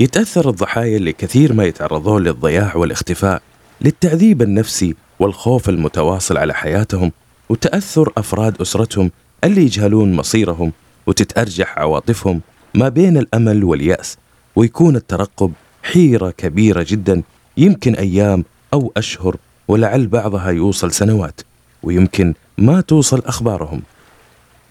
يتأثر 0.00 0.48
الضحايا 0.48 0.96
اللي 0.96 1.12
كثير 1.12 1.52
ما 1.52 1.64
يتعرضون 1.64 2.22
للضياع 2.22 2.76
والاختفاء 2.76 3.42
للتعذيب 3.80 4.42
النفسي 4.42 4.94
والخوف 5.18 5.68
المتواصل 5.68 6.36
على 6.36 6.54
حياتهم 6.54 7.12
وتأثر 7.48 8.12
أفراد 8.16 8.60
أسرتهم 8.60 9.10
اللي 9.44 9.62
يجهلون 9.62 10.12
مصيرهم 10.12 10.72
وتتأرجح 11.06 11.78
عواطفهم 11.78 12.40
ما 12.74 12.88
بين 12.88 13.16
الأمل 13.16 13.64
واليأس 13.64 14.18
ويكون 14.56 14.96
الترقب 14.96 15.52
حيرة 15.82 16.30
كبيرة 16.30 16.86
جدا 16.88 17.22
يمكن 17.56 17.94
أيام 17.94 18.44
أو 18.74 18.92
أشهر 18.96 19.36
ولعل 19.68 20.06
بعضها 20.06 20.50
يوصل 20.50 20.92
سنوات 20.92 21.40
ويمكن 21.82 22.34
ما 22.58 22.80
توصل 22.80 23.22
أخبارهم. 23.26 23.82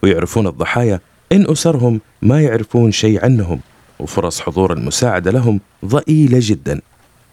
ويعرفون 0.03 0.47
الضحايا 0.47 0.99
إن 1.31 1.51
أسرهم 1.51 2.01
ما 2.21 2.41
يعرفون 2.41 2.91
شيء 2.91 3.25
عنهم. 3.25 3.59
وفرص 3.99 4.41
حضور 4.41 4.73
المساعدة 4.73 5.31
لهم 5.31 5.59
ضئيلة 5.85 6.37
جدا. 6.41 6.81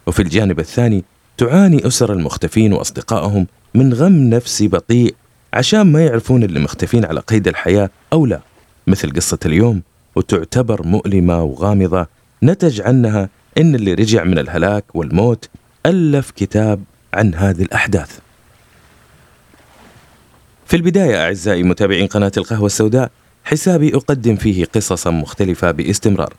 وفي 0.06 0.22
الجانب 0.22 0.60
الثاني 0.60 1.04
تعاني 1.38 1.86
أسر 1.86 2.12
المختفين 2.12 2.72
وأصدقائهم 2.72 3.46
من 3.74 3.94
غم 3.94 4.12
نفسي 4.12 4.68
بطيء 4.68 5.14
عشان 5.52 5.80
ما 5.80 6.04
يعرفون 6.04 6.42
اللي 6.42 6.60
مختفين 6.60 7.04
على 7.04 7.20
قيد 7.20 7.48
الحياة 7.48 7.90
أو 8.12 8.26
لا. 8.26 8.40
مثل 8.86 9.12
قصة 9.12 9.38
اليوم 9.46 9.82
وتعتبر 10.16 10.86
مؤلمة 10.86 11.42
وغامضة 11.42 12.06
نتج 12.42 12.80
عنها 12.80 13.28
إن 13.58 13.74
اللي 13.74 13.94
رجع 13.94 14.24
من 14.24 14.38
الهلاك 14.38 14.84
والموت 14.94 15.48
ألف 15.86 16.30
كتاب 16.30 16.82
عن 17.14 17.34
هذه 17.34 17.62
الأحداث. 17.62 18.18
في 20.66 20.76
البداية 20.76 21.24
أعزائي 21.24 21.62
متابعين 21.62 22.06
قناة 22.06 22.32
القهوة 22.36 22.66
السوداء 22.66 23.10
حسابي 23.44 23.96
أقدم 23.96 24.36
فيه 24.36 24.64
قصصا 24.64 25.10
مختلفة 25.10 25.70
باستمرار. 25.70 26.34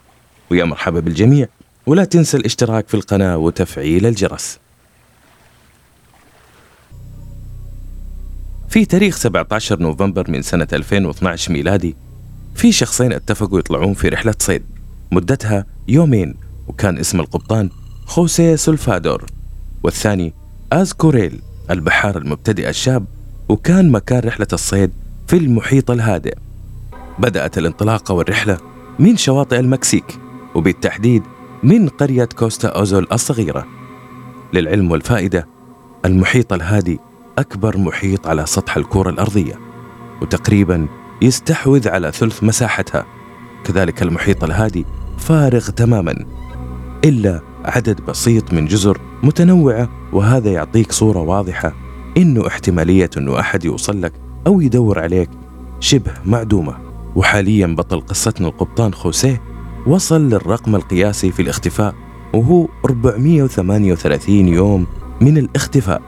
ويا 0.52 0.66
مرحبا 0.66 1.00
بالجميع. 1.00 1.48
ولا 1.86 2.04
تنسى 2.04 2.38
الاشتراك 2.38 2.88
في 2.88 2.94
القناة 2.94 3.38
وتفعيل 3.38 4.06
الجرس. 4.06 4.60
في 8.70 8.86
تاريخ 8.86 9.18
17 9.18 9.80
نوفمبر 9.80 10.32
من 10.32 10.42
سنة 10.42 10.68
2012 10.74 11.52
ميلادي 11.52 11.96
في 12.56 12.72
شخصين 12.72 13.14
اتفقوا 13.14 13.60
يطلعون 13.60 13.94
في 13.94 14.10
رحلة 14.10 14.34
صيد. 14.40 14.64
مدتها 15.12 15.66
يومين 15.88 16.36
وكان 16.68 16.98
اسم 16.98 17.20
القبطان 17.20 17.70
خوسيه 18.06 18.56
سلفادور. 18.56 19.26
والثاني 19.84 20.34
إزيكييل 20.72 21.42
البحار 21.70 22.18
المبتدئ 22.18 22.70
الشاب 22.70 23.06
وكان 23.50 23.90
مكان 23.90 24.20
رحلة 24.20 24.48
الصيد 24.54 24.92
في 25.28 25.38
المحيط 25.38 25.92
الهادئ. 25.92 26.38
بدأت 27.20 27.58
الانطلاقة 27.58 28.14
والرحلة 28.14 28.58
من 29.00 29.18
شواطئ 29.18 29.60
المكسيك. 29.60 30.21
وبالتحديد 30.56 31.24
من 31.64 31.90
قرية 31.90 32.26
كوستا 32.26 32.68
أزول 32.68 33.08
الصغيرة. 33.12 33.68
للعلم 34.54 34.92
والفائدة 34.92 35.48
المحيط 36.06 36.54
الهادي 36.54 37.00
أكبر 37.38 37.78
محيط 37.78 38.28
على 38.28 38.46
سطح 38.46 38.78
الكرة 38.78 39.10
الأرضية 39.10 39.60
وتقريبا 40.22 40.88
يستحوذ 41.22 41.90
على 41.90 42.12
ثلث 42.12 42.44
مساحتها. 42.44 43.06
كذلك 43.64 44.02
المحيط 44.02 44.44
الهادي 44.44 44.86
فارغ 45.18 45.70
تماما 45.70 46.26
إلا 47.06 47.42
عدد 47.66 48.02
بسيط 48.02 48.54
من 48.54 48.66
جزر 48.66 49.02
متنوعة 49.24 49.90
وهذا 50.14 50.52
يعطيك 50.52 50.92
صورة 50.92 51.20
واضحة 51.20 51.74
إنه 52.18 52.48
احتمالية 52.48 53.10
إنه 53.18 53.40
أحد 53.40 53.66
يوصل 53.66 54.02
لك 54.02 54.14
أو 54.48 54.62
يدور 54.62 55.00
عليك 55.00 55.30
شبه 55.80 56.12
معدومة. 56.26 56.78
وحاليا 57.16 57.68
بطل 57.68 58.02
قصتنا 58.02 58.48
القبطان 58.48 58.94
خوسيه 58.94 59.51
وصل 59.88 60.30
للرقم 60.30 60.76
القياسي 60.76 61.32
في 61.32 61.42
الاختفاء 61.42 61.94
وهو 62.34 62.68
438 62.86 64.48
يوم 64.48 64.88
من 65.22 65.38
الاختفاء. 65.38 66.02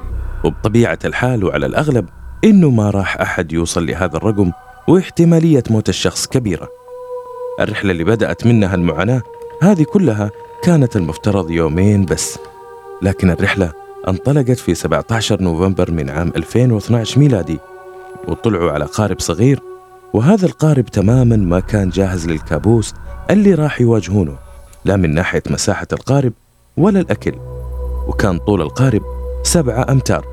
وبطبيعة 0.46 1.00
الحال 1.06 1.44
وعلى 1.44 1.66
الأغلب 1.66 2.10
إنه 2.44 2.70
ما 2.70 2.90
راح 2.90 3.22
أحد 3.22 3.52
يوصل 3.52 3.86
لهذا 3.86 4.18
الرقم 4.18 4.52
واحتمالية 4.88 5.64
موت 5.70 5.90
الشخص 5.90 6.28
كبيرة. 6.28 6.70
الرحلة 7.60 7.92
اللي 7.92 8.04
بدأت 8.04 8.48
منها 8.48 8.76
المعاناة 8.76 9.22
هذه 9.62 9.84
كلها 9.84 10.32
كانت 10.64 10.96
المفترض 10.96 11.52
يومين 11.52 12.06
بس. 12.06 12.40
لكن 13.02 13.30
الرحلة 13.30 13.72
انطلقت 14.08 14.58
في 14.60 14.76
17 14.76 15.42
نوفمبر 15.42 15.92
من 15.92 16.10
عام 16.10 16.34
2012 16.36 17.20
ميلادي 17.20 17.60
وطلعوا 18.28 18.72
على 18.72 18.86
قارب 18.86 19.20
صغير 19.20 19.60
وهذا 20.14 20.46
القارب 20.46 20.86
تماما 20.86 21.36
ما 21.36 21.60
كان 21.60 21.90
جاهز 21.90 22.28
للكابوس 22.28 22.94
اللي 23.30 23.54
راح 23.54 23.82
يواجهونه 23.82 24.36
لا 24.86 24.96
من 24.96 25.14
ناحية 25.14 25.44
مساحة 25.50 25.88
القارب 25.94 26.34
ولا 26.78 27.00
الأكل. 27.00 27.34
وكان 28.08 28.38
طول 28.38 28.62
القارب 28.62 29.02
سبعة 29.44 29.86
أمتار 29.92 30.26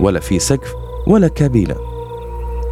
ولا 0.00 0.20
في 0.20 0.38
سقف 0.38 0.74
ولا 1.06 1.28
كابينة. 1.28 1.76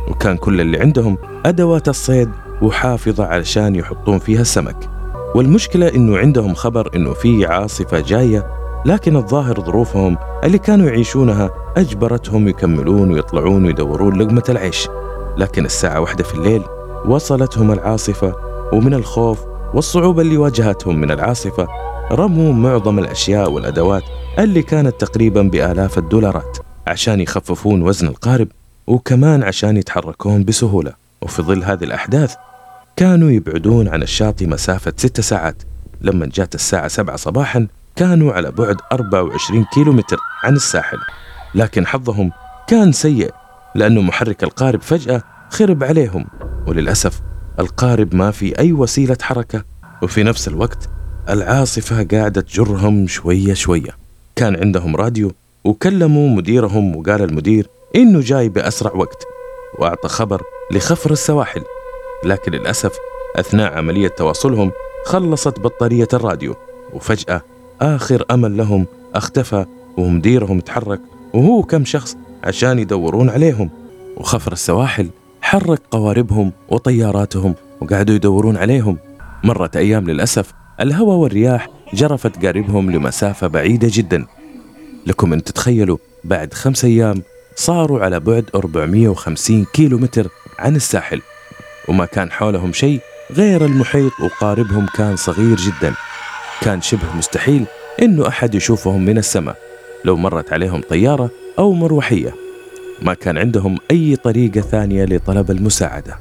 وكان 0.08 0.36
كل 0.36 0.60
اللي 0.60 0.78
عندهم 0.78 1.18
أدوات 1.46 1.88
الصيد 1.88 2.30
وحافظة 2.62 3.24
علشان 3.24 3.74
يحطون 3.74 4.18
فيها 4.18 4.40
السمك. 4.40 4.90
والمشكلة 5.34 5.88
إنه 5.88 6.18
عندهم 6.18 6.54
خبر 6.54 6.90
إنه 6.96 7.12
في 7.12 7.46
عاصفة 7.46 8.00
جاية 8.00 8.46
لكن 8.86 9.16
الظاهر 9.16 9.60
ظروفهم 9.60 10.18
اللي 10.44 10.58
كانوا 10.58 10.86
يعيشونها 10.86 11.50
أجبرتهم 11.76 12.48
يكملون 12.48 13.12
ويطلعون 13.12 13.64
ويدورون 13.64 14.22
لقمة 14.22 14.44
العيش. 14.48 14.88
لكن 15.36 15.64
الساعة 15.64 16.00
واحدة 16.00 16.24
في 16.24 16.34
الليل 16.34 16.62
وصلتهم 17.06 17.72
العاصفة 17.72 18.34
ومن 18.72 18.94
الخوف 18.94 19.40
والصعوبة 19.74 20.22
اللي 20.22 20.36
واجهتهم 20.36 20.96
من 21.00 21.10
العاصفة 21.10 21.68
رموا 22.12 22.52
معظم 22.52 22.98
الأشياء 22.98 23.50
والأدوات 23.50 24.02
اللي 24.38 24.62
كانت 24.62 25.00
تقريبا 25.00 25.42
بآلاف 25.42 25.98
الدولارات 25.98 26.58
عشان 26.86 27.20
يخففون 27.20 27.82
وزن 27.82 28.06
القارب 28.06 28.48
وكمان 28.86 29.42
عشان 29.42 29.76
يتحركون 29.76 30.44
بسهولة. 30.44 30.92
وفي 31.22 31.42
ظل 31.42 31.64
هذه 31.64 31.84
الأحداث 31.84 32.34
كانوا 32.96 33.30
يبعدون 33.30 33.88
عن 33.88 34.02
الشاطئ 34.02 34.46
مسافة 34.46 34.92
ست 34.96 35.20
ساعات. 35.20 35.62
لما 36.00 36.26
جات 36.34 36.54
الساعة 36.54 36.88
سبعة 36.88 37.16
صباحا 37.16 37.66
كانوا 37.96 38.32
على 38.32 38.50
بعد 38.50 38.76
24 38.92 39.64
كيلومتر 39.74 40.16
عن 40.44 40.56
الساحل. 40.56 40.98
لكن 41.54 41.86
حظهم 41.86 42.30
كان 42.66 42.92
سيء. 42.92 43.30
لأنه 43.76 44.02
محرك 44.02 44.44
القارب 44.44 44.82
فجأة 44.82 45.22
خرب 45.50 45.84
عليهم 45.84 46.26
وللأسف 46.66 47.20
القارب 47.58 48.14
ما 48.14 48.30
في 48.30 48.58
أي 48.58 48.72
وسيلة 48.72 49.16
حركة. 49.22 49.64
وفي 50.02 50.22
نفس 50.22 50.48
الوقت 50.48 50.88
العاصفة 51.28 52.02
قاعدة 52.02 52.40
تجرهم 52.40 53.06
شوية 53.06 53.54
شوية. 53.54 53.90
كان 54.36 54.56
عندهم 54.56 54.96
راديو 54.96 55.32
وكلموا 55.64 56.28
مديرهم 56.28 56.96
وقال 56.96 57.22
المدير 57.22 57.68
إنه 57.96 58.20
جاي 58.20 58.48
بأسرع 58.48 58.92
وقت 58.94 59.26
وأعطى 59.78 60.08
خبر 60.08 60.42
لخفر 60.72 61.10
السواحل. 61.10 61.62
لكن 62.24 62.52
للأسف 62.52 62.92
أثناء 63.36 63.72
عملية 63.78 64.08
تواصلهم 64.08 64.72
خلصت 65.04 65.60
بطارية 65.60 66.08
الراديو 66.12 66.54
وفجأة 66.92 67.42
آخر 67.80 68.24
أمل 68.30 68.56
لهم 68.56 68.86
اختفى 69.14 69.64
ومديرهم 69.96 70.60
تحرك 70.60 71.00
وهو 71.34 71.62
كم 71.62 71.84
شخص 71.84 72.16
عشان 72.46 72.78
يدورون 72.78 73.30
عليهم. 73.30 73.70
وخفر 74.16 74.52
السواحل 74.52 75.08
حرك 75.42 75.80
قواربهم 75.90 76.52
وطياراتهم 76.68 77.54
وقعدوا 77.80 78.14
يدورون 78.14 78.56
عليهم. 78.56 78.98
مرت 79.44 79.76
أيام 79.76 80.10
للأسف 80.10 80.52
الهواء 80.80 81.16
والرياح 81.16 81.68
جرفت 81.94 82.44
قاربهم 82.44 82.90
لمسافة 82.90 83.46
بعيدة 83.46 83.88
جدا. 83.92 84.26
لكم 85.06 85.32
أن 85.32 85.44
تتخيلوا 85.44 85.98
بعد 86.24 86.54
خمس 86.54 86.84
أيام 86.84 87.22
صاروا 87.56 88.00
على 88.00 88.20
بعد 88.20 88.44
450 88.54 89.64
كيلو 89.72 89.98
متر 89.98 90.28
عن 90.58 90.76
الساحل. 90.76 91.20
وما 91.88 92.04
كان 92.04 92.30
حولهم 92.30 92.72
شيء 92.72 93.00
غير 93.32 93.64
المحيط 93.64 94.12
وقاربهم 94.20 94.86
كان 94.96 95.16
صغير 95.16 95.56
جدا. 95.56 95.94
كان 96.60 96.82
شبه 96.82 97.16
مستحيل 97.18 97.64
إنه 98.02 98.28
أحد 98.28 98.54
يشوفهم 98.54 99.04
من 99.04 99.18
السماء. 99.18 99.56
لو 100.04 100.16
مرت 100.16 100.52
عليهم 100.52 100.80
طيارة 100.80 101.30
أو 101.58 101.72
مروحية. 101.72 102.45
ما 103.02 103.14
كان 103.14 103.38
عندهم 103.38 103.78
أي 103.90 104.16
طريقة 104.16 104.60
ثانية 104.60 105.04
لطلب 105.04 105.50
المساعدة. 105.50 106.18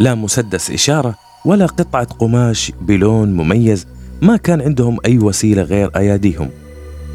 لا 0.00 0.14
مسدس 0.14 0.70
إشارة 0.70 1.14
ولا 1.44 1.66
قطعة 1.66 2.04
قماش 2.04 2.72
بلون 2.80 3.32
مميز 3.32 3.86
ما 4.22 4.36
كان 4.36 4.60
عندهم 4.60 4.98
أي 5.06 5.18
وسيلة 5.18 5.62
غير 5.62 5.90
أياديهم. 5.96 6.50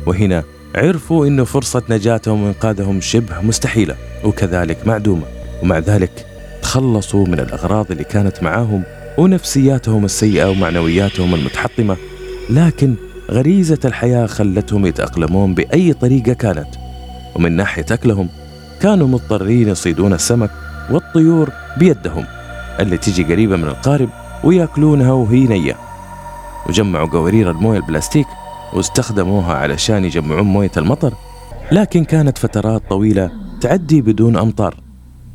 وهنا 0.05 0.43
عرفوا 0.75 1.27
انه 1.27 1.43
فرصة 1.43 1.83
نجاتهم 1.89 2.43
وانقاذهم 2.43 3.01
شبه 3.01 3.41
مستحيلة 3.41 3.95
وكذلك 4.23 4.87
معدومة. 4.87 5.23
ومع 5.63 5.79
ذلك 5.79 6.25
تخلصوا 6.61 7.25
من 7.27 7.39
الأغراض 7.39 7.91
اللي 7.91 8.03
كانت 8.03 8.43
معاهم 8.43 8.83
ونفسياتهم 9.17 10.05
السيئة 10.05 10.49
ومعنوياتهم 10.49 11.35
المتحطمة. 11.35 11.97
لكن 12.49 12.95
غريزة 13.31 13.79
الحياة 13.85 14.25
خلتهم 14.25 14.85
يتأقلمون 14.85 15.53
بأي 15.53 15.93
طريقة 15.93 16.33
كانت. 16.33 16.69
ومن 17.35 17.51
ناحية 17.51 17.85
أكلهم 17.91 18.29
كانوا 18.81 19.07
مضطرين 19.07 19.67
يصيدون 19.67 20.13
السمك 20.13 20.51
والطيور 20.91 21.49
بيدهم 21.77 22.25
اللي 22.79 22.97
تجي 22.97 23.23
قريبة 23.23 23.55
من 23.55 23.67
القارب 23.67 24.09
ويأكلونها 24.43 25.11
وهي 25.11 25.39
نية 25.39 25.77
وجمعوا 26.69 27.07
قوارير 27.07 27.51
الموية 27.51 27.77
البلاستيك 27.77 28.27
واستخدموها 28.73 29.53
علشان 29.53 30.05
يجمعون 30.05 30.43
موية 30.45 30.71
المطر 30.77 31.13
لكن 31.71 32.03
كانت 32.03 32.37
فترات 32.37 32.81
طويلة 32.89 33.31
تعدي 33.61 34.01
بدون 34.01 34.37
أمطار 34.37 34.75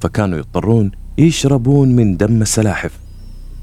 فكانوا 0.01 0.39
يضطرون 0.39 0.91
يشربون 1.19 1.97
من 1.97 2.17
دم 2.17 2.43
السلاحف 2.43 2.99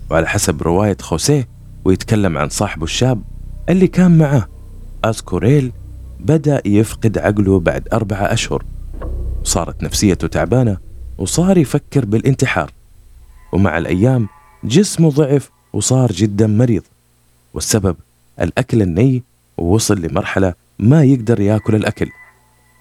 وعلى 0.09 0.27
حسب 0.27 0.61
رواية 0.63 0.97
خوسيه 1.01 1.47
ويتكلم 1.85 2.37
عن 2.37 2.49
صاحبه 2.49 2.83
الشاب 2.83 3.21
اللي 3.69 3.87
كان 3.87 4.17
معه 4.17 4.47
اسكوريل 5.03 5.71
بدأ 6.19 6.61
يفقد 6.65 7.17
عقله 7.17 7.59
بعد 7.59 7.87
أربعة 7.93 8.33
أشهر. 8.33 8.63
وصارت 9.43 9.83
نفسيته 9.83 10.27
تعبانة 10.27 10.77
وصار 11.17 11.57
يفكر 11.57 12.05
بالانتحار. 12.05 12.71
ومع 13.51 13.77
الأيام 13.77 14.27
جسمه 14.63 15.09
ضعف 15.09 15.49
وصار 15.73 16.11
جدا 16.11 16.47
مريض 16.47 16.83
والسبب 17.53 17.95
الأكل 18.41 18.81
الني 18.81 19.23
ووصل 19.57 20.01
لمرحلة 20.01 20.53
ما 20.79 21.03
يقدر 21.03 21.39
يأكل 21.39 21.75
الأكل 21.75 22.09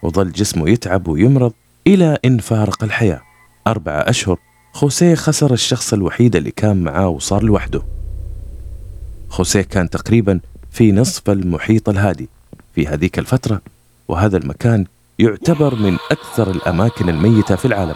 وظل 0.02 0.32
جسمه 0.32 0.70
يتعب 0.70 1.08
ويمرض 1.08 1.52
إلى 1.86 2.18
إن 2.24 2.38
فارق 2.38 2.84
الحياة. 2.84 3.20
أربعة 3.66 4.00
أشهر 4.00 4.38
خوسيه 4.72 5.14
خسر 5.14 5.52
الشخص 5.52 5.92
الوحيد 5.92 6.36
اللي 6.36 6.50
كان 6.50 6.82
معاه 6.82 7.08
وصار 7.08 7.42
لوحده. 7.42 7.82
خوسيه 9.28 9.62
كان 9.62 9.90
تقريبا 9.90 10.40
في 10.70 10.92
نصف 10.92 11.30
المحيط 11.30 11.88
الهادي 11.88 12.28
في 12.74 12.86
هذيك 12.86 13.18
الفترة 13.18 13.60
وهذا 14.08 14.36
المكان 14.36 14.86
يعتبر 15.22 15.74
من 15.74 15.96
أكثر 16.10 16.50
الأماكن 16.50 17.08
الميتة 17.08 17.56
في 17.56 17.64
العالم 17.64 17.94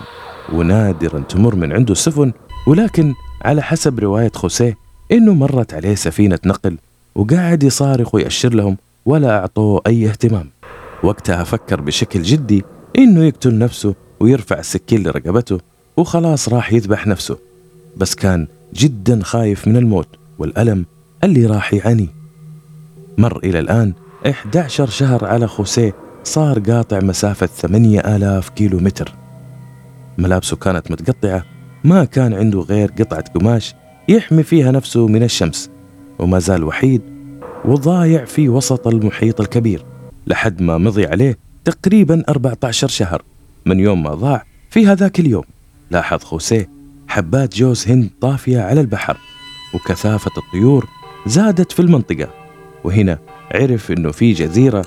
ونادرا 0.53 1.21
تمر 1.21 1.55
من 1.55 1.73
عنده 1.73 1.93
السفن 1.93 2.33
ولكن 2.67 3.15
على 3.43 3.63
حسب 3.63 4.01
رواية 4.01 4.33
خوسيه 4.35 4.77
إنه 5.13 5.35
مرت 5.35 5.75
عليه 5.75 5.95
سفينة 5.95 6.39
نقل 6.47 6.77
وقاعد 7.15 7.63
يصارخ 7.63 8.15
ويأشر 8.15 8.55
لهم 8.55 8.77
ولا 9.07 9.39
أعطوه 9.39 9.83
أي 9.87 10.09
اهتمام. 10.09 10.51
وقتها 11.03 11.45
فكر 11.45 11.81
بشكل 11.81 12.23
جدي 12.23 12.65
إنه 12.99 13.25
يقتل 13.25 13.59
نفسه 13.59 13.95
ويرفع 14.21 14.59
السكين 14.59 15.03
لرقبته 15.03 15.59
وخلاص 15.97 16.49
راح 16.49 16.73
يذبح 16.73 17.07
نفسه. 17.07 17.39
بس 17.97 18.15
كان 18.15 18.47
جدا 18.75 19.21
خايف 19.23 19.69
من 19.69 19.77
الموت 19.77 20.09
والألم 20.39 20.87
اللي 21.25 21.47
راح 21.47 21.75
يعانيه. 21.75 22.09
مر 23.19 23.39
إلى 23.45 23.59
الآن 23.59 23.93
11 24.27 24.87
شهر 24.87 25.25
على 25.25 25.47
خوسيه 25.47 26.06
صار 26.27 26.59
قاطع 26.59 27.01
مسافة 27.01 27.47
8000 27.47 28.49
كيلو 28.49 28.79
متر 28.79 29.13
ملابسه 30.19 30.57
كانت 30.57 30.91
متقطعة 30.91 31.45
ما 31.85 32.05
كان 32.05 32.35
عنده 32.35 32.61
غير 32.61 32.91
قطعة 32.99 33.25
قماش 33.35 33.75
يحمي 34.09 34.43
فيها 34.43 34.71
نفسه 34.71 35.07
من 35.07 35.23
الشمس 35.23 35.71
وما 36.19 36.39
زال 36.39 36.65
وحيد 36.65 37.03
وضايع 37.65 38.25
في 38.25 38.49
وسط 38.49 38.87
المحيط 38.87 39.41
الكبير 39.41 39.85
لحد 40.27 40.63
ما 40.63 40.79
مضي 40.79 41.07
عليه 41.07 41.39
تقريبا 41.65 42.23
14 42.29 42.89
شهر. 42.89 43.23
من 43.67 43.81
يوم 43.81 44.03
ما 44.03 44.15
ضاع 44.15 44.45
في 44.71 44.87
هذاك 44.87 45.21
اليوم 45.21 45.45
لاحظ 45.91 46.23
خوسيه 46.23 46.69
حبات 47.09 47.57
جوز 47.57 47.89
هند 47.89 48.11
طافية 48.21 48.61
على 48.61 48.81
البحر 48.81 49.17
وكثافة 49.75 50.31
الطيور 50.39 50.87
زادت 51.27 51.73
في 51.73 51.81
المنطقة 51.81 52.29
وهنا 52.85 53.19
عرف 53.55 53.91
إنه 53.91 54.11
في 54.11 54.33
جزيرة 54.33 54.85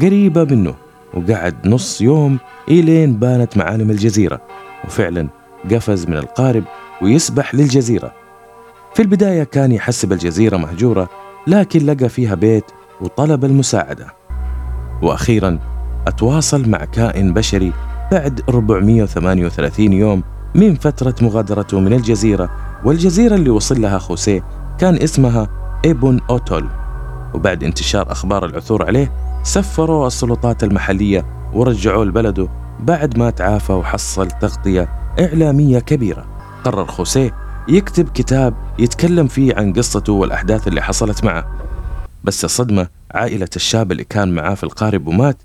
قريبة 0.00 0.44
منه 0.44 0.74
وقعد 1.14 1.66
نص 1.66 2.00
يوم 2.00 2.38
إلين 2.68 3.16
بانت 3.16 3.56
معالم 3.56 3.90
الجزيرة 3.90 4.40
وفعلا 4.84 5.28
قفز 5.70 6.06
من 6.06 6.16
القارب 6.16 6.64
ويسبح 7.02 7.54
للجزيرة. 7.54 8.12
في 8.94 9.02
البداية 9.02 9.42
كان 9.42 9.72
يحسب 9.72 10.12
الجزيرة 10.12 10.56
مهجورة 10.56 11.08
لكن 11.46 11.86
لقى 11.86 12.08
فيها 12.08 12.34
بيت 12.34 12.64
وطلب 13.00 13.44
المساعدة. 13.44 14.06
وأخيرا 15.02 15.58
أتواصل 16.06 16.68
مع 16.68 16.84
كائن 16.84 17.32
بشري 17.34 17.72
بعد 18.12 18.40
438 18.48 19.92
يوم 19.92 20.22
من 20.54 20.74
فترة 20.74 21.14
مغادرته 21.22 21.80
من 21.80 21.92
الجزيرة 21.92 22.50
والجزيرة 22.84 23.34
اللي 23.34 23.50
وصل 23.50 23.80
لها 23.82 23.98
خوسيه 23.98 24.44
كان 24.78 24.94
اسمها 24.94 25.48
إيبون 25.84 26.20
أوتول. 26.30 26.68
وبعد 27.34 27.64
انتشار 27.64 28.12
أخبار 28.12 28.44
العثور 28.44 28.86
عليه 28.86 29.29
سفروا 29.42 30.06
السلطات 30.06 30.64
المحلية 30.64 31.26
ورجعوه 31.52 32.04
لبلده 32.04 32.48
بعد 32.80 33.18
ما 33.18 33.30
تعافى 33.30 33.72
وحصل 33.72 34.28
تغطية 34.28 34.88
إعلامية 35.20 35.78
كبيرة. 35.78 36.26
قرر 36.64 36.86
خوسيه 36.86 37.34
يكتب 37.68 38.08
كتاب 38.08 38.54
يتكلم 38.78 39.28
فيه 39.28 39.54
عن 39.56 39.72
قصته 39.72 40.12
والأحداث 40.12 40.68
اللي 40.68 40.82
حصلت 40.82 41.24
معه. 41.24 41.58
بس 42.24 42.44
الصدمة 42.44 42.88
عائلة 43.10 43.48
الشاب 43.56 43.92
اللي 43.92 44.04
كان 44.04 44.34
معاه 44.34 44.54
في 44.54 44.64
القارب 44.64 45.06
ومات 45.06 45.36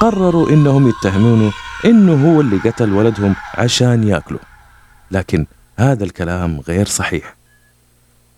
قرروا 0.00 0.50
إنهم 0.50 0.88
يتهمونه 0.88 1.52
إنه 1.84 2.32
هو 2.32 2.40
اللي 2.40 2.56
قتل 2.56 2.92
ولدهم 2.92 3.34
عشان 3.54 4.08
يأكله. 4.08 4.38
لكن 5.10 5.46
هذا 5.76 6.04
الكلام 6.04 6.60
غير 6.68 6.86
صحيح. 6.86 7.36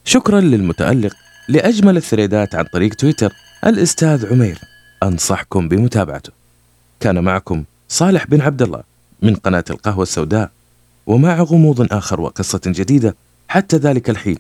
شكرا 0.05 0.41
للمتألق 0.41 1.13
لأجمل 1.49 1.97
الثريدات 1.97 2.55
عن 2.55 2.65
طريق 2.73 2.95
تويتر 2.95 3.33
الأستاذ 3.67 4.33
عمير. 4.33 4.72
أنصحكم 5.03 5.69
بمتابعته. 5.69 6.33
كان 7.01 7.25
معكم 7.25 7.65
صالح 7.89 8.27
بن 8.27 8.41
عبد 8.41 8.63
الله 8.63 8.83
من 9.23 9.35
قناة 9.35 9.65
القهوة 9.71 10.03
السوداء 10.03 10.51
ومع 11.07 11.43
غموض 11.43 11.93
آخر 11.93 12.21
وقصة 12.21 12.61
جديدة 12.67 13.17
حتى 13.49 13.77
ذلك 13.77 14.11
الحين. 14.11 14.39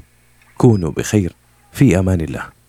كونوا 0.58 0.90
بخير 0.90 1.32
في 1.72 1.98
أمان 1.98 2.20
الله. 2.20 2.61